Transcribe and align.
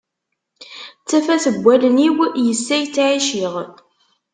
D 1.01 1.05
tafat 1.09 1.45
n 1.53 1.57
wallen-iw, 1.63 2.17
yess 2.45 2.67
ay 2.75 2.85
ttɛiciɣ. 2.87 3.53